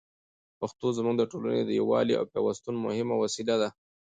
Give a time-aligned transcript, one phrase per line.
[0.59, 3.69] پښتو زموږ د ټولني د یووالي او پېوستون مهمه وسیله ده.